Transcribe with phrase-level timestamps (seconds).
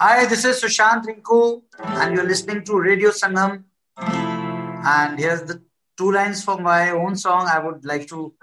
[0.00, 3.64] Hi, this is Sushant Rinku, and you're listening to Radio Sangam.
[3.96, 5.62] And here's the
[5.96, 8.34] two lines from my own song I would like to.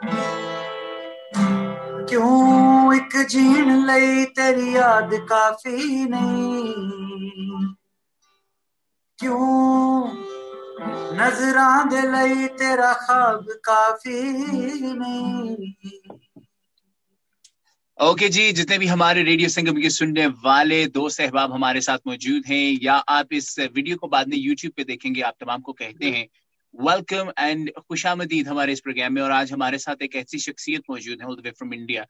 [2.10, 6.74] क्यों एक gene लई तेरी याद काफी नहीं
[9.20, 10.08] क्यों
[11.20, 14.20] नजरां दे लई तेरा ख्वाब काफी
[15.00, 15.56] नहीं
[17.99, 21.99] ओके okay जी, जितने भी हमारे रेडियो संगम के सुनने वाले दोस्त अहबाब हमारे साथ
[22.07, 25.73] मौजूद हैं, या आप इस वीडियो को बाद में यूट्यूब पे देखेंगे, आप तमाम को
[25.75, 26.27] कहते हैं
[26.75, 31.23] वेलकम एंड खुशामदीद हमारे इस प्रोग्राम में, और आज हमारे साथ एक ऐसी शख्सियत मौजूद
[31.23, 32.05] है वे फ्रॉम इंडिया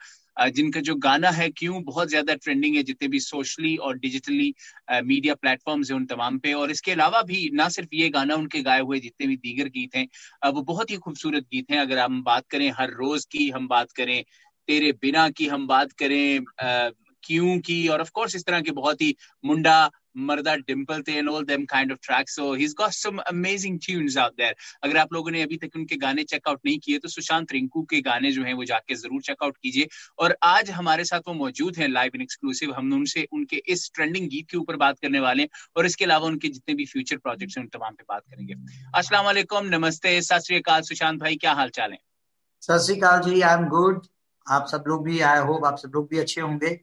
[0.49, 4.53] जिनका जो गाना है, क्यों बहुत ज़्यादा ट्रेंडिंग है, जितने भी सोशली और डिजिटली
[5.05, 8.63] मीडिया प्लेटफॉर्म्स हैं उन तमाम पे, और इसके अलावा भी ना सिर्फ़ ये गाना उनके
[8.63, 10.07] गाए हुए जितने भी दीगर गीत हैं
[10.51, 13.93] वो बहुत ही खूबसूरत गीत हैं। अगर हम बात करें हर रोज की, हम बात
[13.93, 14.23] करें
[14.69, 16.45] तेरे बिना की हम बात करें
[17.23, 17.87] क्यों की?
[17.89, 21.65] और ऑफ़ कोर्स इस तरह के बहुत ही मुंडा मर्दा डिम्पल थे and all them
[21.65, 25.43] kind of tracks so he got some amazing tunes out there अगर आप लोगों ने
[25.43, 28.65] अभी तक उनके गाने चेकआउट नहीं किए तो सुशांत रिंकू के गाने जो हैं वो
[28.65, 32.93] जाके ज़रूर चेकआउट कीजिए। और आज हमारे साथ वो मौजूद हैं लाइव इन एक्सक्लूसिव हम
[32.93, 36.49] उनसे, उनके इस ट्रेंडिंग गीत के ऊपर बात करने वाले हैं। और इसके अलावा उनके
[36.49, 38.55] जितने भी फ्यूचर प्रोजेक्ट्स हैं, उन तमाम पे बात करेंगे।
[39.23, 41.99] वालेकुम, नमस्ते, सत श्रीकाल सुशांत भाई, क्या हाल चाल है?
[42.63, 44.07] सत श्रीकाल जी आई एम गुड
[44.47, 46.79] आप सब लोग भी आई होप आप सब लोग भी अच्छे होंगे।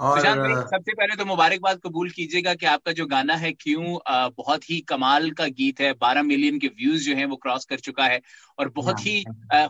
[0.00, 0.20] और
[0.64, 3.96] सबसे पहले तो मुबारकबाद कबूल कीजिएगा कि आपका जो गाना है क्यों
[4.36, 7.78] बहुत ही कमाल का गीत है। 12 मिलियन के व्यूज़ जो हैं वो क्रॉस कर
[7.80, 8.20] चुका है
[8.58, 9.24] और बहुत ही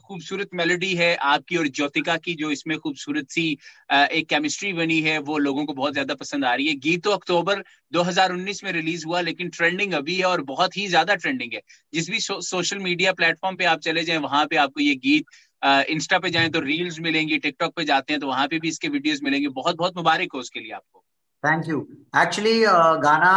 [0.05, 3.47] खूबसूरत मेलोडी है आपकी और ज्योतिका की जो इसमें खूबसूरत सी
[3.91, 7.11] एक केमिस्ट्री बनी है वो लोगों को बहुत ज़्यादा पसंद आ रही है। गीत तो
[7.12, 11.61] अक्टूबर 2019 में रिलीज़ हुआ लेकिन ट्रेंडिंग अभी है और बहुत ही ज़्यादा ट्रेंडिंग है।
[11.92, 15.25] जिस भी सो, सोशल मीडिया प्लेटफॉर्म पे आप चले जाए वहाँ पे आपको ये गीत
[15.62, 18.89] इंस्टा पे जाएँ तो रील्स मिलेंगी टिकटॉक पे जाते हैं तो वहाँ पे भी इसके
[18.89, 21.05] वीडियोस मिलेंगे। बहुत बहुत मुबारक हो उसके लिए आपको।
[21.45, 21.81] थैंक यू
[22.17, 22.61] एक्चुअली
[23.03, 23.33] गाना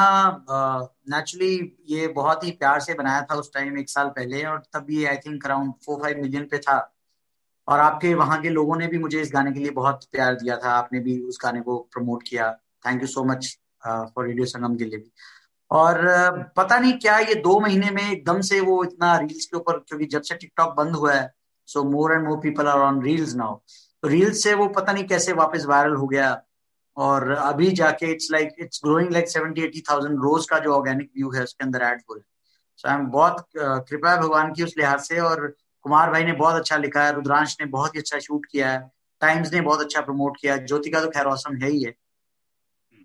[1.10, 4.62] नेचुरली uh, ये बहुत ही प्यार से बनाया था उस टाइम एक साल पहले और
[4.74, 6.78] तब ये I think around four five million पे था।
[7.68, 10.58] और आपके वहाँ के लोगों ने भी मुझे इस गाने के लिए बहुत प्यार दिया
[10.58, 12.52] था। आपने भी उस गाने को प्रमोट किया।
[12.86, 15.12] Thank you so much for radio Sangam के लिए भी।
[15.72, 19.58] और uh, पता नहीं क्या ये दो महीने में एकदम से वो इतना रील्स के
[19.58, 21.30] ऊपर क्योंकि जब से टिकटॉक बंद हुआ है
[21.70, 23.60] so more and more people are on reels now
[24.04, 26.42] reels से वो पता नहीं कैसे वापस वायरल हो गया।
[26.98, 31.12] और अभी जाके it's like it's growing like seventy eighty thousand रोज का जो ऑर्गेनिक
[31.18, 32.18] व्यू है उसके अंदर एड हो
[32.78, 35.48] सो आई एम बहुत कृपया भगवान की उस लिहाज से और
[35.86, 38.80] कुमार भाई ने बहुत अच्छा लिखा है रुद्रांश ने बहुत ही अच्छा शूट किया है
[39.22, 41.96] टाइम्स ने बहुत अच्छा प्रमोट किया है ज्योति का तो खैर औसम है ही है।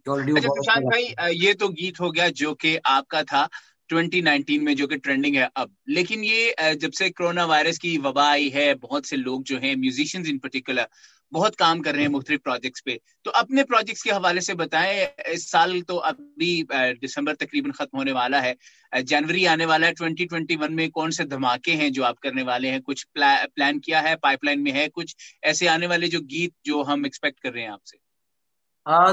[0.07, 3.49] अच्छा भाई ये तो गीत हो गया जो कि आपका था।
[3.91, 8.31] 2019 में जो कि ट्रेंडिंग है अब। लेकिन ये जब से कोरोना वायरस की वबा
[8.31, 10.89] आई है बहुत से लोग जो हैं म्यूजिशियंस इन पर्टिकुलर
[11.33, 15.07] बहुत काम कर रहे हैं मुख्तलिफ़ प्रोजेक्ट्स पे। तो अपने प्रोजेक्ट्स के हवाले से बताएँ
[15.29, 18.55] इस साल तो अभी दिसंबर तकरीबन खत्म होने वाला है।
[19.03, 22.81] जनवरी आने वाला है 2021 में कौन से धमाके हैं जो आप करने वाले हैं?
[22.83, 24.17] कुछ प्ला, प्लान किया है?
[24.17, 25.17] पाइपलाइन में है कुछ?
[25.45, 27.99] ऐसे आने वाले जो गीत जो हम एक्सपेक्ट कर रहे हैं आपसे।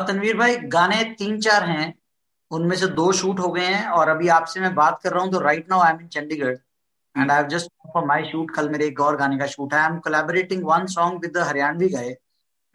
[0.07, 1.93] तनवीर भाई गाने तीन चार हैं।
[2.53, 5.31] उनमें से दो शूट हो गए हैं और अभी आपसे मैं बात कर रहा हूँ
[5.31, 6.55] तो right now I am in Chandigarh
[7.15, 9.79] and I have just for my shoot कल मेरे एक और गाने का शूट है।
[9.79, 12.15] I am collaborating one song with the Haryanvi guy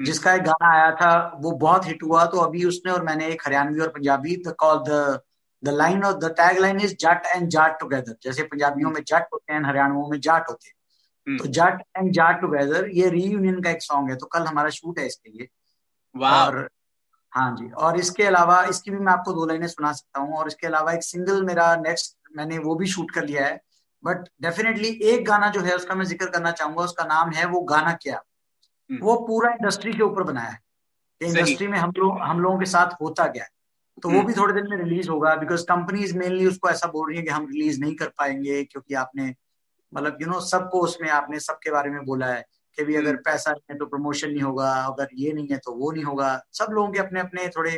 [0.01, 1.11] जिसका एक गाना आया था
[1.43, 4.79] वो बहुत हिट हुआ तो अभी उसने और मैंने एक हरियाणवी और Punjabi the call
[4.89, 5.21] the
[5.63, 9.27] the line of the tag line is Jatt and Jat together जैसे पंजाबियों में जट
[9.33, 10.75] होते हैं हरियाणवियों में जाट होते हैं।
[11.27, 14.71] हम्म। तो जट एंड जाट टुगेदर ये रीयूनियन का एक सॉन्ग है तो कल हमारा
[14.73, 15.49] शूट है इसके लिए।
[16.15, 16.69] और
[17.33, 20.47] हाँ जी और इसके अलावा इसकी भी मैं आपको दो लाइनें सुना सकता हूँ और
[20.47, 23.61] इसके अलावा एक सिंगल मेरा नेक्स्ट मैंने वो भी शूट कर लिया है
[24.03, 27.61] बट डेफिनेटली एक गाना जो है उसका मैं ज़िक्र करना चाहूँगा उसका नाम है वो
[27.67, 28.21] गाना क्या
[28.91, 30.61] हम्म। वो पूरा इंडस्ट्री के ऊपर बनाया है
[31.21, 33.51] इंडस्ट्री में हम लोग हम लोगों के साथ होता क्या है
[34.03, 37.09] तो वो हम्म। भी थोड़े दिन में रिलीज़ होगा बिकॉज़ कंपनीज़ मेनली उसको ऐसा बोल
[37.09, 39.35] रही है कि हम रिलीज़ नहीं कर पाएँगे क्योंकि आपने
[39.93, 42.45] मतलब यू नो सबको उसमें आपने सबके बारे में बोला है
[42.79, 45.73] कि भी अगर पैसा नहीं है तो प्रमोशन नहीं होगा अगर ये नहीं है तो
[45.77, 47.73] वो नहीं होगा। सब लोगों के अपने अपने थोड़े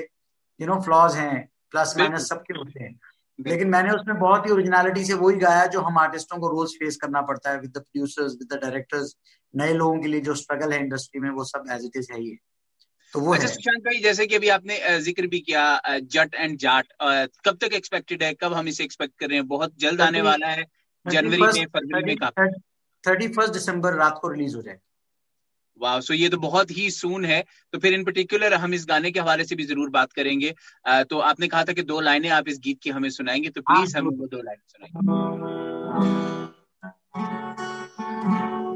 [0.61, 2.99] यू नो फ्लॉज हैं प्लस माइनस सबके होते हैं।
[3.39, 6.97] लेकिन मैंने उसमें बहुत ही ओरिजिनलिटी से वही गाया जो हम आर्टिस्टों को रोज फेस
[7.03, 9.15] करना पड़ता है with the producers with the directors
[9.55, 12.21] नए लोगों के लिए जो स्ट्रगल है इंडस्ट्री में वो सब एज इट इज़ है
[12.21, 12.37] ही
[13.13, 15.63] तो वो अच्छा सुशांत भाई जैसे कि अभी आपने ज़िक्र भी किया
[16.11, 16.93] जट एंड जाट
[17.45, 19.47] कब तक एक्सपेक्टेड है कब हम इसे एक्सपेक्ट कर रहे हैं?
[19.49, 20.65] बहुत जल्द आने वाला है
[21.07, 22.17] जनवरी में फरवरी में
[23.05, 24.81] थर्टी फ़र्स्ट दिसंबर रात को रिलीज़ हो जाएगा।
[25.81, 29.11] वाह सो ये तो बहुत ही सून है। तो फिर इन पर्टिकुलर हम इस गाने
[29.11, 30.55] के हवाले से भी ज़रूर बात करेंगे।
[30.87, 33.61] आ, तो आपने कहा था कि दो लाइनें आप इस गीत की हमें सुनाएँगे तो
[33.63, 35.39] प्लीज़ हमें वो दो लाइनें सुनाएँगे।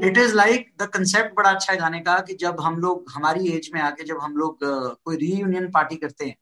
[0.07, 3.47] It is like the concept बड़ा अच्छा है गाने का कि जब हम लोग हमारी
[3.49, 6.35] एज में आके जब हम लोग कोई रीयूनियन पार्टी करते हैं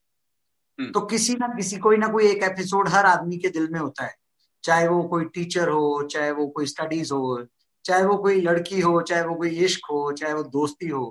[0.79, 3.79] हम्म। तो किसी ना किसी कोई ना कोई एक एपिसोड हर आदमी के दिल में
[3.79, 4.15] होता है।
[4.63, 7.37] चाहे वो कोई टीचर हो चाहे वो कोई स्टडीज़ हो
[7.85, 11.05] चाहे वो कोई लड़की हो चाहे वो कोई इश्क हो चाहे वो दोस्ती हो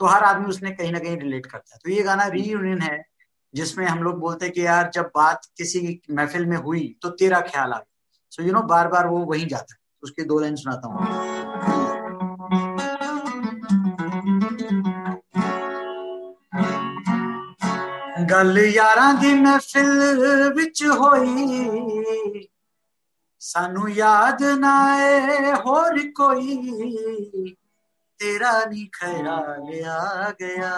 [0.00, 3.02] तो हर आदमी उसने कहीं ना कहीं रिलेट करता है। तो ये गाना रीयूनियन है
[3.54, 7.40] जिसमें हम लोग बोलते हैं कि यार जब बात किसी महफिल में हुई तो तेरा
[7.42, 7.92] ख्याल आ गया।
[8.32, 10.96] सो यू नो बार बार वो वहीं जाता है। उसके दो लाइन सुनाता हूँ।
[18.26, 19.88] गल यारां दी महफिल
[20.56, 22.48] विच होई
[23.44, 26.56] सानू याद ना आए, होर कोई।
[28.18, 30.70] तेरा नी ख्याल आ गया।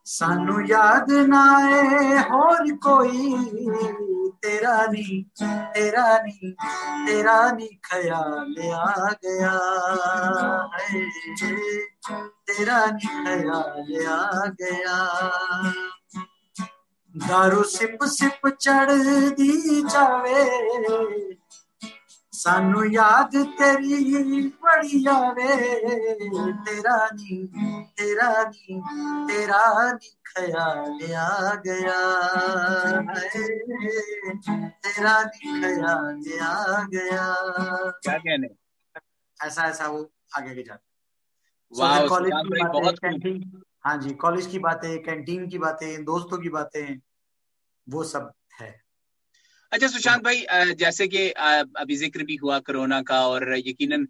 [0.05, 3.35] सानू याद ना आए, होर कोई।
[4.45, 5.05] तेरा नी
[5.45, 6.51] तेरा नी
[7.07, 9.55] तेरा नी ख्याल आ गया
[12.49, 14.99] तेरा नी ख्याल आ गया।
[17.15, 18.91] दारू सिप सिप चढ़
[19.33, 20.43] दी जावे।
[22.45, 25.53] सानू याद तेरी बड़ी आवे।
[26.65, 27.37] तेरा नी
[27.99, 28.81] तेरा नी
[29.29, 31.99] तेरा नी ख्याल आ गया
[34.83, 37.25] तेरा नी ख्याल आ गया।
[38.03, 38.49] क्या कहने
[39.41, 40.01] ऐसा ऐसा वो
[40.39, 40.87] आगे के जाते।
[42.09, 43.39] कॉलेज की बातें
[43.85, 47.01] हाँ जी कॉलेज की बातें कैंटीन की बातें दोस्तों की बातें
[47.87, 48.44] वो सब। है
[49.73, 50.45] अच्छा सुशांत भाई
[50.79, 54.07] जैसे कि अभी ज़िक्र भी हुआ कोरोना का और यकीनन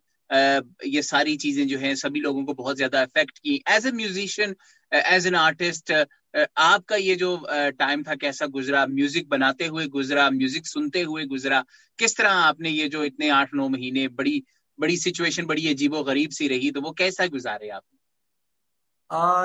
[0.86, 4.54] ये सारी चीज़ें जो हैं सभी लोगों को बहुत ज़्यादा इफ़ेक्ट की। As a musician
[4.92, 7.36] as an artist आपका ये जो
[7.78, 8.84] टाइम था कैसा गुजरा?
[8.88, 10.28] म्यूज़िक बनाते हुए गुजरा?
[10.30, 11.64] म्यूज़िक सुनते हुए गुजरा?
[11.98, 14.42] किस तरह आपने ये जो इतने आठ, नौ महीने बड़ी
[14.78, 17.82] बड़ी सिचुएशन बड़ी अजीबो गरीब सी रही तो वो कैसा गुजारे आप?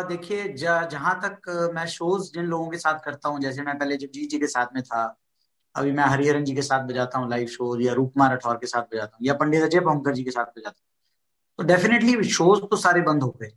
[0.10, 4.26] देखिए जहाँ तक मैं शोज़ जिन लोगों के साथ करता हूँ, जैसे मैं पहले जी
[4.26, 5.04] जी के साथ में था
[5.76, 8.84] अभी मैं हरिहरन जी के साथ बजाता हूँ लाइव शोज़ या रूपमार राठौर के साथ
[8.94, 10.88] बजाता हूँ या पंडित अजय पंकर जी के साथ बजाता हूँ।
[11.60, 13.52] तो डेफिनेटली शोज़ तो सारे बंद हो गए।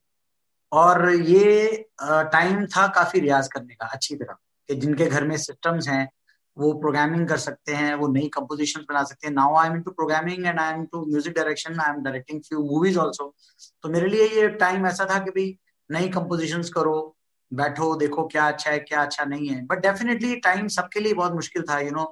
[0.73, 1.70] और ये
[2.00, 4.37] टाइम था काफ़ी रियाज करने का, अच्छी तरह।
[4.69, 6.09] कि जिनके घर में सिस्टम्स हैं,
[6.56, 9.91] वो प्रोग्रामिंग कर सकते हैं, वो नई कंपोजिशन बना सकते हैं। Now I am to
[9.91, 13.35] programming and I am to music direction I am directing few movies also
[13.82, 15.56] तो मेरे लिए ये टाइम ऐसा था कि भाई
[15.91, 16.94] नई कंपोजिशंस करो
[17.53, 21.33] बैठो देखो क्या अच्छा है क्या अच्छा नहीं है। बट डेफिनेटली टाइम सबके लिए बहुत
[21.33, 22.05] मुश्किल था you know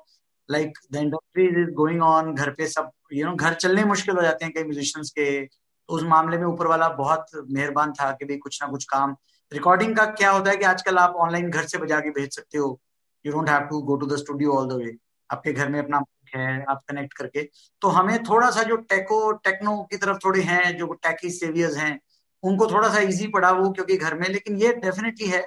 [0.48, 3.84] like the industry is going on घर पे सब यू you नो know, घर चलने
[3.84, 7.92] मुश्किल हो जाते हैं कई म्यूजिशियंस के। तो उस मामले में ऊपर वाला बहुत मेहरबान
[7.92, 9.14] था कि भाई कुछ ना कुछ काम।
[9.52, 12.58] रिकॉर्डिंग का क्या होता है कि आजकल आप ऑनलाइन घर से बजा के भेज सकते
[12.58, 12.78] हो।
[13.24, 14.96] You don't have to go to the studio all the way
[15.30, 16.02] आपके घर में अपना
[16.34, 17.42] है आप कनेक्ट करके।
[17.82, 21.98] तो हमें थोड़ा सा जो टेको टेक्नो की तरफ़ थोड़े हैं जो टेकी सेवियर्स हैं
[22.42, 25.40] उनको थोड़ा सा इजी पड़ा वो क्योंकि घर में, लेकिन ये डेफिनेटली है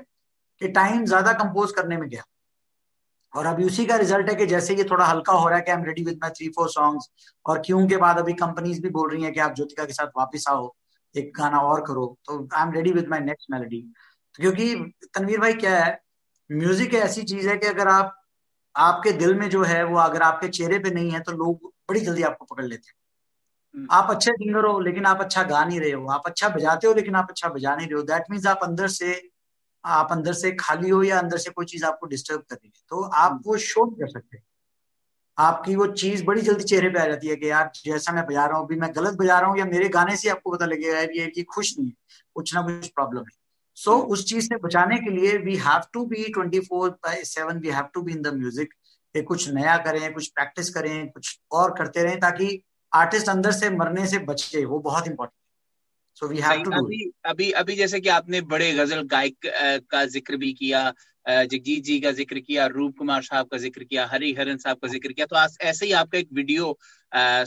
[0.61, 2.23] कि टाइम ज़्यादा कंपोज करने में गया
[3.33, 5.71] और अभी उसी का रिज़ल्ट है कि जैसे ये थोड़ा हल्का हो रहा है कि
[5.71, 7.09] I am ready with my three four songs
[7.45, 10.07] और क्यों के बाद अभी कंपनीज़ भी बोल रही हैं कि आप ज्योतिका के साथ
[10.17, 10.73] वापस आओ,
[11.15, 13.81] एक गाना और करो तो I am ready with my next melody
[14.35, 14.73] क्योंकि
[15.15, 15.99] तनवीर भाई क्या है
[16.49, 18.15] म्यूज़िक ऐसी चीज़ है कि अगर आप,
[18.75, 21.99] आपके दिल में जो है, वो अगर आपके चेहरे पे नहीं है तो लोग बड़ी
[22.01, 22.95] जल्दी आपको पकड़ लेते हैं।
[23.91, 26.93] आप अच्छे सिंगर हो लेकिन आप अच्छा गा नहीं रहे हो। आप अच्छा बजाते हो
[26.93, 29.29] लेकिन आप अच्छा बजा नहीं रहे हो। दैट मीन्स आप अंदर से
[29.85, 32.81] आप अंदर से खाली हो या अंदर से कोई चीज़ आपको डिस्टर्ब कर रही है।
[32.89, 34.37] तो आप हम्म। वो शो नहीं कर सकते।
[35.37, 38.45] आपकी वो चीज़ बड़ी जल्दी चेहरे पे आ जाती है कि यार जैसा मैं बजा
[38.45, 40.97] रहा हूँ अभी मैं गलत बजा रहा हूँ या मेरे गाने से आपको पता लगेगा
[40.97, 41.93] यार ये कि खुश नहीं है।
[42.35, 43.41] कुछ ना कुछ प्रॉब्लम है।
[43.75, 47.15] सो so, उस चीज़ से बचाने के लिए we have to be twenty four by
[47.15, 48.73] seven we have to be in the music
[49.15, 52.63] कुछ नया करें कुछ प्रैक्टिस करें कुछ और करते रहें ताकि
[52.93, 55.41] आर्टिस्ट अंदर से मरने से बचे वो बहुत important
[56.17, 59.35] so we have to अभी अभी अभी जैसे कि आपने बड़े गज़ल गायक
[59.91, 60.91] का ज़िक्र भी किया
[61.25, 64.87] जगजीत जी का ज़िक्र किया रूप कुमार साहब का ज़िक्र किया हरि हरन साहब का
[64.87, 66.77] ज़िक्र किया तो आज ऐसे ही आपका एक वीडियो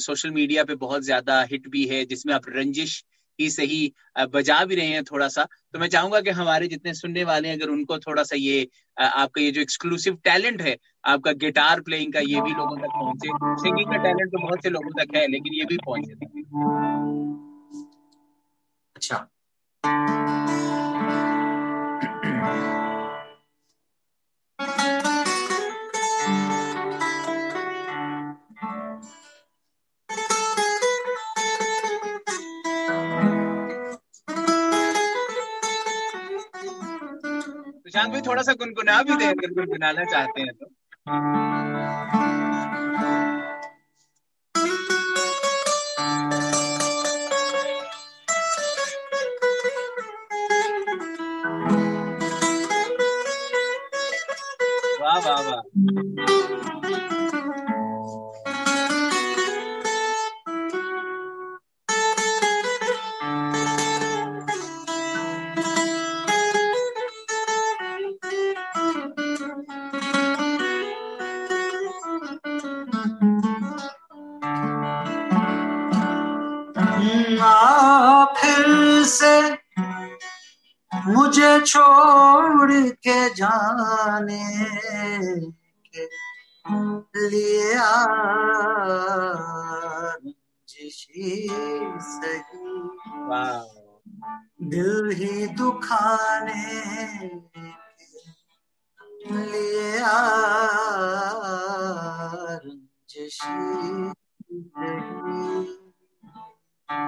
[0.00, 3.02] सोशल मीडिया पे बहुत ज़्यादा हिट भी है जिसमें आप रंजिश
[3.38, 3.92] ही सही
[4.28, 7.56] बजा भी रहे हैं थोड़ा सा तो मैं चाहूँगा कि हमारे जितने सुनने वाले हैं
[7.56, 10.76] अगर उनको थोड़ा सा ये आपका ये जो एक्सक्लूसिव टैलेंट है
[11.06, 13.28] आपका गिटार प्लेइंग का ये भी लोगों तक पहुँचे।
[13.62, 16.12] सिंगिंग का टैलेंट तो बहुत से लोगों तक है लेकिन ये भी पहुँचे
[18.96, 19.26] अच्छा।
[37.86, 40.66] सुशांत भाई थोड़ा सा गुनगुना भी दे अगर गुनगुनाना चाहते हैं तो।
[41.06, 41.18] वाह
[55.26, 55.60] वाह
[76.96, 78.66] आ फिर
[79.04, 79.52] से
[81.06, 84.44] मुझे छोड़ के जाने
[85.86, 86.04] के
[87.28, 87.74] लिए
[92.00, 92.42] सही।
[94.62, 96.72] दिल ही दुखाने
[98.98, 100.00] के लिए
[103.10, 104.12] जिशी
[104.52, 105.85] सही।
[106.90, 106.98] क्या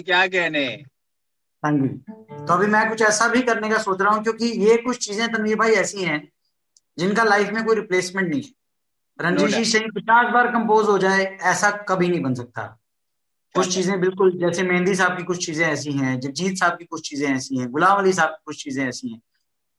[0.00, 0.64] क्या कहने?
[1.62, 4.76] हाँ जी। तो अभी मैं कुछ ऐसा भी करने का सोच रहा हूँ क्योंकि ये
[4.76, 6.20] कुछ चीज़ें तनवीर भाई ऐसी हैं
[6.98, 8.52] जिनका लाइफ में कोई रिप्लेसमेंट नहीं है।
[9.18, 12.64] रंजीशी सिंह पचास बार कंपोज हो जाए ऐसा कभी नहीं बन सकता।
[13.54, 17.08] कुछ चीज़ें बिल्कुल जैसे मेहंदी साहब की कुछ चीज़ें ऐसी हैं जगजीत साहब की कुछ
[17.08, 19.20] चीज़ें ऐसी हैं गुलाम अली साहब की कुछ चीज़ें ऐसी हैं।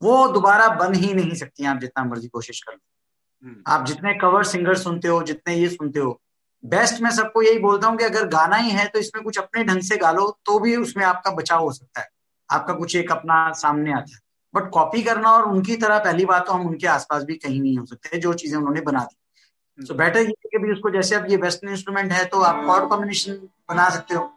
[0.02, 4.44] वो दोबारा बन ही नहीं सकती आप जितना मर्ज़ी कोशिश कर लो। आप जितने कवर
[4.44, 6.20] सिंगर सुनते हो जितने ये सुनते हो
[6.64, 9.64] बेस्ट मैं सबको यही बोलता हूँ कि अगर गाना ही है तो इसमें कुछ अपने
[9.64, 12.08] ढंग से गा लो तो भी उसमें आपका बचाव हो सकता है।
[12.50, 14.20] आपका कुछ एक अपना सामने आता है।
[14.54, 17.78] बट कॉपी करना और उनकी तरह पहली बात तो हम उनके आसपास भी कहीं नहीं
[17.78, 21.30] हो सकते जो चीज़ें उन्होंने बना दी। सो बेटर ये कि भी उसको जैसे अब
[21.30, 23.34] ये वेस्टर्न इंस्ट्रूमेंट है तो आप कॉर्ड कॉम्बिनेशन
[23.70, 24.32] बना सकते हो।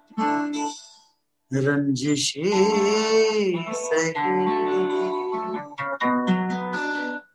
[1.50, 2.52] रंजिशी
[3.75, 4.12] सही।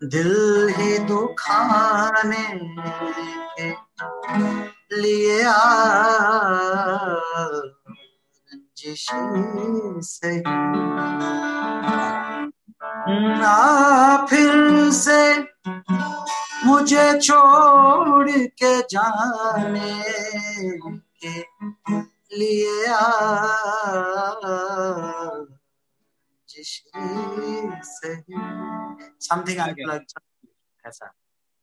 [0.08, 2.43] दिल ही दुखाने।
[8.53, 9.17] रंजिशी
[10.01, 10.41] सही
[13.39, 15.39] ना फिर से
[16.65, 20.03] मुझे छोड़ के जाने
[21.24, 21.43] के
[22.38, 22.86] लिए
[29.22, 29.60] समथिंग
[30.86, 31.13] ऐसा।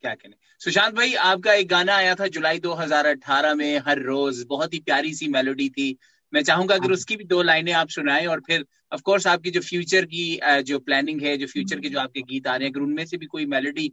[0.05, 4.75] क्या कहने सुशांत भाई आपका एक गाना आया था जुलाई 2018 में हर रोज। बहुत
[4.75, 5.97] ही प्यारी सी मेलोडी थी।
[6.33, 9.61] मैं चाहूँगा अगर उसकी भी दो लाइनें आप सुनाएँ और फिर ऑफ़ कोर्स आपकी जो
[9.61, 12.81] फ्यूचर की जो प्लानिंग है जो फ्यूचर के जो आपके गीत आ रहे हैं अगर
[12.81, 13.91] उनमें से भी कोई मेलोडी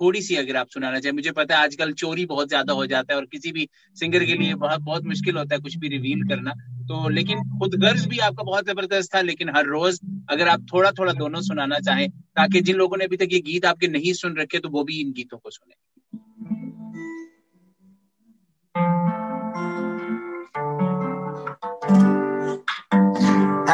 [0.00, 3.14] थोड़ी सी अगर आप सुनाना चाहें। मुझे पता है आजकल चोरी बहुत ज़्यादा हो जाता
[3.14, 6.22] है और किसी भी सिंगर के लिए बहुत बहुत मुश्किल होता है कुछ भी रिवील
[6.28, 10.66] करना। तो लेकिन खुद गर्ज भी आपका बहुत ज़बरदस्त था लेकिन हर रोज अगर आप
[10.72, 14.12] थोड़ा थोड़ा दोनों सुनाना चाहें ताकि जिन लोगों ने अभी तक ये गीत आपके नहीं
[14.14, 15.74] सुन रखे तो वो भी इन गीतों को सुने।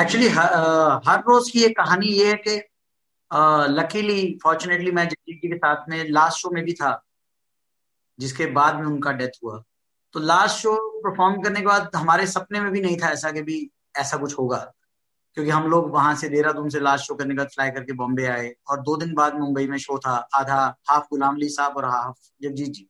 [0.01, 2.57] एक्चुअली हर रोज की एक कहानी ये है कि
[3.73, 6.91] लकीली फॉर्चुनेटली मैं जगजीत जी के साथ में लास्ट शो में भी था,
[8.19, 9.63] जिसके बाद में उनका डेथ हुआ।
[10.15, 13.43] तो लास्ट शो परफॉर्म करने के बाद हमारे सपने में भी नहीं था ऐसा कि
[13.43, 13.59] भी
[13.97, 14.61] ऐसा कुछ होगा।
[15.35, 18.55] क्योंकि हम लोग वहाँ से देहरादून से लास्ट शो करने का फ्लाई करके बॉम्बे आए
[18.71, 22.17] और दो दिन बाद मुंबई में शो था आधा हाफ़ गुलाम अली साहब और हाफ़
[22.43, 22.89] जगजीत जी।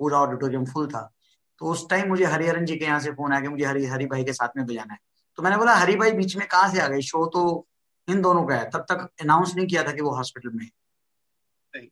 [0.00, 1.10] पूरा ऑडिटोरियम फुल था।
[1.58, 4.06] तो उस टाइम मुझे हरिहरन जी के यहाँ से फ़ोन आया कि मुझे हरी हरी
[4.06, 4.98] भाई के साथ में बजाना है।
[5.38, 7.66] तो मैंने बोला हरी भाई बीच में कहाँ से आ गई शो तो
[8.08, 10.68] इन दोनों का है। तब तक अनाउंस नहीं किया था कि वो हॉस्पिटल में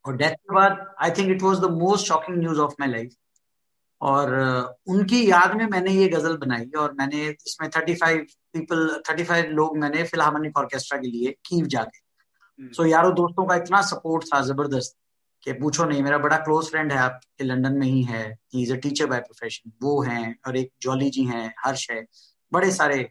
[0.07, 3.14] और डेथ के बाद I think it was the most shocking news of my life
[4.00, 4.35] और
[4.87, 9.45] उनकी याद में मैंने ये गज़ल बनाई और मैंने इसमें thirty five people thirty five
[9.45, 12.07] लोग मैंने फिलहार्मोनिक ऑर्केस्ट्रा के लिए कीव जाके
[12.73, 14.97] सो so, यारों दोस्तों का इतना सपोर्ट था ज़बरदस्त
[15.43, 18.73] कि पूछो नहीं मेरा बड़ा क्लोज फ्रेंड है आपके लंदन में ही है he is
[18.73, 22.07] a teacher by profession वो हैं और एक जॉली जी हैं हर्ष है
[22.53, 23.11] बड़े सारे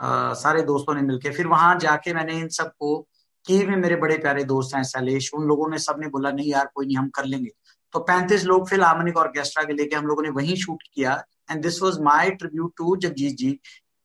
[0.00, 3.08] आ, सारे दोस्तों ने मिलके फिर वहाँ जाके मैंने इन सबको
[3.46, 6.70] कीव में मेरे बड़े प्यारे दोस्त हैं शैलेश उन लोगों ने सबने बोला नहीं यार
[6.74, 7.50] कोई नहीं हम कर लेंगे।
[7.96, 11.12] तो पैंतीस लोग फिर हार्मोनिक ऑर्केस्ट्रा के लेके हम लोगों ने वहीं शूट किया।
[11.50, 13.50] And this was my tribute to Jagjit ji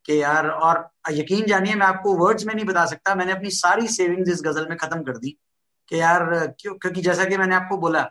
[0.06, 0.78] के यार और
[1.12, 4.68] यकीन जानिए मैं आपको वर्ड्स में नहीं बता सकता मैंने अपनी सारी सेविंग्स इस गज़ल
[4.70, 5.36] में खत्म कर दी
[5.92, 6.24] कि यार
[6.60, 8.02] क्यों क्योंकि जैसा कि मैंने आपको बोला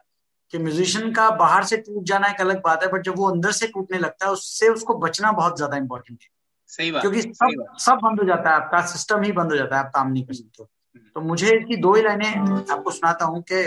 [0.53, 3.53] कि म्यूजिशियन का बाहर से टूट जाना एक अलग बात है बट जब वो अंदर
[3.53, 6.29] से टूटने लगता है उससे उसको बचना बहुत ज़्यादा इंपॉर्टेंट है।
[6.71, 9.77] सही बात क्योंकि सब सब बंद हो जाता है आपका सिस्टम ही बंद हो जाता
[9.77, 10.65] है आप काम नहीं कर सकते।
[11.17, 12.33] तो मुझे इसकी दो ही लाइनें
[12.71, 13.63] आपको सुनाता हूँ कि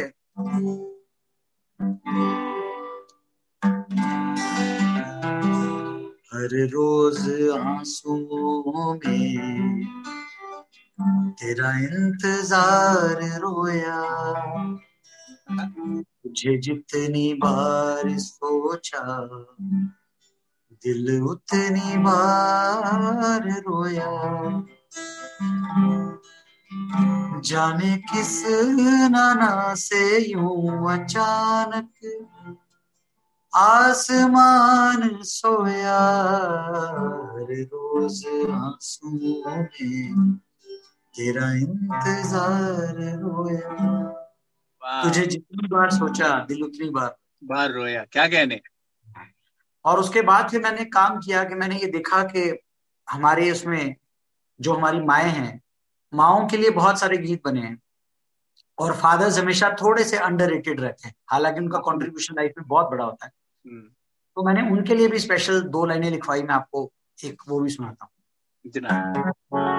[6.33, 9.83] हर रोज आंसुओं में
[11.31, 14.01] तेरा इंतज़ार रोया।
[15.95, 19.27] तुझे जितनी बार सोचा,
[20.83, 24.11] दिल उतनी बार रोया।
[27.41, 28.33] जाने किस
[29.11, 31.89] नाना से यूँ अचानक
[33.53, 35.99] आसमान सोया
[37.51, 40.37] रोज आँसू में
[41.15, 43.73] तेरा इंतज़ार रोया।
[45.03, 48.61] तुझे जितनी बार सोचा दिल उतनी बार। बार रोया क्या कहने?
[49.85, 52.59] और उसके बाद फिर मैंने काम किया कि मैंने ये देखा कि
[53.07, 53.95] हमारे उसमें
[54.59, 55.62] जो हमारी माए हैं
[56.13, 57.79] माओ के लिए बहुत सारे गीत बने हैं।
[58.79, 63.05] और फादर्स हमेशा थोड़े से अंडर रहते हैं। हालाँकि उनका कॉन्ट्रीब्यूशन लाइफ में बहुत बड़ा
[63.05, 63.93] होता है। hmm.
[64.35, 66.91] तो मैंने उनके लिए भी स्पेशल दो लाइनें लिखवाई मैं आपको
[67.25, 69.72] एक वो भी सुनाता हूँ।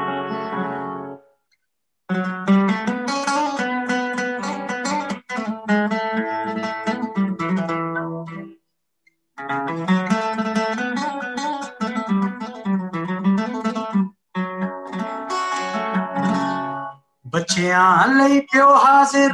[17.93, 19.33] ਬੱਚਿਆਂ ਲਈ ਪਿਓ ਹਾਜ਼ਰ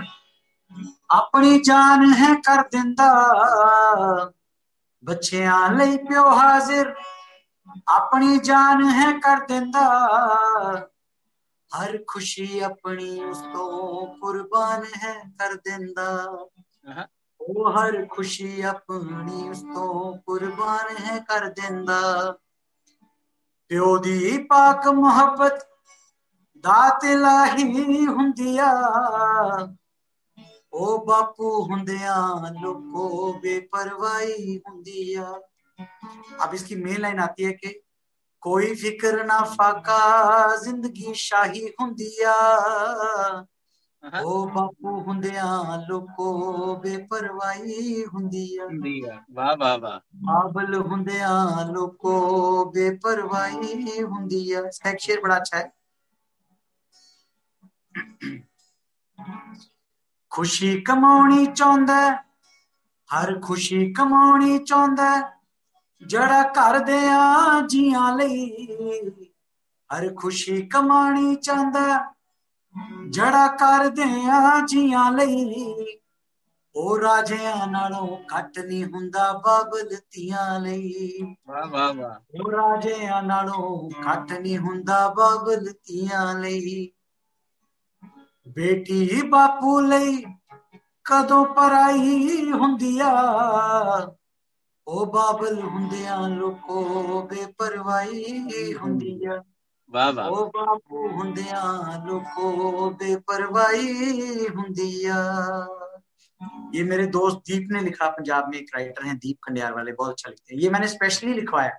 [1.09, 3.05] ਆਪਣੀ ਜਾਨ ਹੈ ਕਰ ਦਿੰਦਾ
[5.03, 6.93] ਬੱਚਿਆਂ ਲਈ ਪਿਓ ਹਾਜ਼ਰ
[7.87, 9.83] ਆਪਣੀ ਜਾਨ ਹੈ ਕਰ ਦਿੰਦਾ
[11.71, 16.09] ਹਰ ਖੁਸ਼ੀ ਆਪਣੀ ਉਸ ਤੋਂ ਕੁਰਬਾਨ ਹੈ ਕਰ ਦਿੰਦਾ
[17.39, 22.01] ਉਹ ਹਰ ਖੁਸ਼ੀ ਆਪਣੀ ਉਸ ਤੋਂ ਕੁਰਬਾਨ ਹੈ ਕਰ ਦਿੰਦਾ
[23.71, 25.67] ਪਿਓ ਦੀ ਪਾਕ ਮੁਹੱਬਤ
[26.63, 28.69] ਦਾਤ ਲਾਹੀ ਹੁੰਦੀਆ
[30.73, 32.13] ओ बापू हुंदिया
[32.53, 33.03] लोको
[33.43, 35.27] बेपरवाही हुंदिया
[36.39, 37.69] अब इसकी मेन लाइन आती है कि
[38.43, 39.99] कोई फिक्र ना फाका
[40.63, 42.33] जिंदगी शाही हुंदिया
[44.23, 45.47] ओ बापू हुंदिया
[45.85, 46.27] लोको
[46.83, 48.67] बेपरवाही हुंदिया
[49.31, 51.31] वाह वाह वाह बाबल हुंदिया
[51.71, 52.17] लोको
[52.71, 54.67] बेपरवाही हुंदिया
[54.97, 55.65] शेर बड़ा अच्छा है
[60.30, 62.14] ਖੁਸ਼ੀ ਕਮਾਉਣੀ ਚਾਹੁੰਦਾ
[63.08, 65.32] ਹਰ ਖੁਸ਼ੀ ਕਮਾਉਣੀ ਚਾਹੁੰਦਾ
[66.06, 68.66] ਜਿਹੜਾ ਘਰ ਦੇ ਆ ਜੀਆਂ ਲਈ
[69.90, 72.14] ਹਰ ਖੁਸ਼ੀ ਕਮਾਣੀ ਚਾਹੁੰਦਾ
[73.08, 75.74] ਜਿਹੜਾ ਘਰ ਦੇ ਆ ਜੀਆਂ ਲਈ
[76.76, 83.90] ਉਹ ਰਾਜਿਆਂ ਨਾਲੋਂ ਘੱਟ ਨਹੀਂ ਹੁੰਦਾ ਬਾਬਲ ਤੀਆਂ ਲਈ। ਵਾਹ ਵਾਹ ਵਾਹ। ਉਹ ਰਾਜਿਆਂ ਨਾਲੋਂ
[83.90, 86.88] ਘੱਟ ਨਹੀਂ ਹੁੰਦਾ ਬਾਬਲ ਤੀਆਂ ਲਈ।
[88.49, 90.23] ਬੇਟੀ ਬਾਪੂ ਲਈ
[91.05, 93.11] ਕਦੋਂ ਪਰਾਈ ਹੁੰਦੀ ਆ
[94.87, 99.41] ਉਹ ਬਾਬਲ ਹੁੰਦਿਆਂ ਲੋਕੋ ਬੇਪਰਵਾਹੀ ਹੁੰਦੀ ਆ
[99.91, 105.23] ਵਾਹ ਵਾਹ ਉਹ ਬਾਪੂ ਹੁੰਦਿਆਂ ਲੋਕੋ ਬੇਪਰਵਾਹੀ ਹੁੰਦੀ ਆ
[106.73, 110.11] ये मेरे दोस्त दीप ने लिखा पंजाब में एक राइटर हैं दीप खंडियार वाले बहुत
[110.11, 111.69] अच्छा लिखते हैं ये मैंने स्पेशली लिखवाया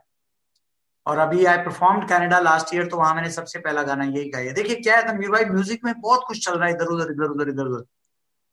[1.05, 4.51] और अभी I perform Canada last year तो वहाँ मैंने सबसे पहला गाना यही गाया।
[4.53, 7.29] देखिए क्या है तनवीर भाई म्यूज़िक में बहुत कुछ चल रहा है इधर उधर इधर
[7.29, 7.85] उधर इधर उधर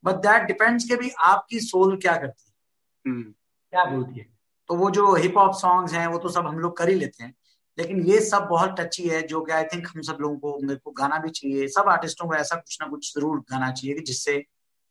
[0.05, 3.33] बट दैट डिपेंड्स के भी आपकी सोल क्या करती है। hmm.
[3.73, 4.27] क्या बोलती है।
[4.71, 7.25] तो वो जो हिप हॉप सॉन्ग्स हैं वो तो सब हम लोग कर ही लेते
[7.25, 7.35] हैं।
[7.79, 10.79] लेकिन ये सब बहुत टची है जो कि आई थिंक हम सब लोगों को मेरे
[10.85, 14.03] को गाना भी चाहिए। सब आर्टिस्टों को ऐसा कुछ ना कुछ ज़रूर गाना चाहिए कि
[14.03, 14.43] जिससे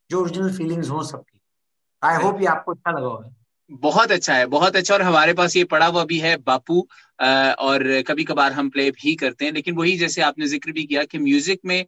[0.10, 1.40] जो ओरिजिनल फीलिंग्स हो सबकी।
[2.02, 3.34] आई होप ये आपको अच्छा लगा होगा।
[3.72, 6.80] बहुत अच्छा है बहुत अच्छा। और हमारे पास ये पड़ा हुआ भी है बापू
[7.60, 11.04] और कभी कभार हम प्ले भी करते हैं। लेकिन वही जैसे आपने ज़िक्र भी किया
[11.06, 11.80] कि म्यूज़िक में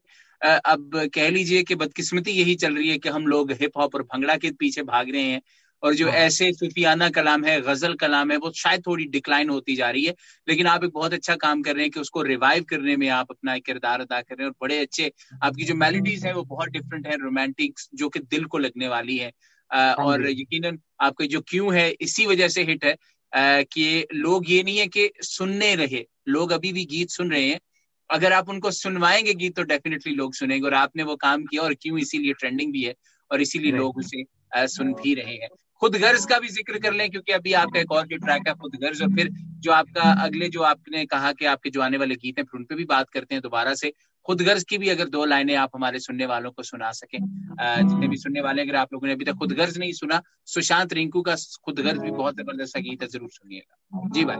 [0.41, 4.03] अब कह लीजिए कि बदकिस्मती यही चल रही है कि हम लोग हिप हॉप और
[4.05, 5.41] भंगड़ा के पीछे भाग रहे हैं।
[5.83, 9.75] और जो हाँ। ऐसे सूफियाना कलाम है गज़ल कलाम है वो शायद थोड़ी डिक्लाइन होती
[9.75, 10.13] जा रही है।
[10.47, 13.27] लेकिन आप एक बहुत अच्छा काम कर रहे हैं कि उसको रिवाइव करने में आप
[13.31, 15.11] अपना किरदार अदा कर रहे हैं। और बड़े अच्छे
[15.43, 19.17] आपकी जो मेलोडीज है वो बहुत डिफरेंट है रोमांटिक जो कि दिल को लगने वाली
[19.17, 19.31] है हाँ।
[19.71, 22.95] और यकीनन आपके जो क्यों है इसी वजह से हिट है।
[23.34, 27.60] कि लोग ये नहीं है कि सुनने रहे। लोग अभी भी गीत सुन रहे हैं।
[28.10, 31.73] अगर आप उनको सुनवाएँगे गीत तो डेफिनेटली लोग सुनेंगे। और आपने वो काम किया और
[31.73, 32.93] क्यों इसीलिए ट्रेंडिंग भी है
[33.32, 34.23] और इसीलिए लोग उसे
[34.67, 35.49] सुन भी रहे हैं।
[35.82, 38.53] खुद गर्ज का भी ज़िक्र कर लें क्योंकि अभी आपका एक और जो ट्रैक है
[38.53, 39.29] खुद गर्ज। और फिर
[39.60, 42.63] जो आपका अगले जो आपने कहा कि आपके जो आने वाले गीत हैं फिर उन
[42.65, 43.91] पर भी बात करते हैं दोबारा से।
[44.29, 48.07] खुद गर्ज की भी अगर दो लाइनें आप हमारे सुनने वालों को सुना सकें। जितने
[48.07, 51.35] भी सुनने वाले अगर आप लोगों ने अभी तक खुदगर्ज नहीं सुना, सुशांत रिंकू का
[51.65, 54.37] खुद गर्ज भी बहुत ज़बरदस्त गीत है, ज़रूर सुनिएगा। जी भाई।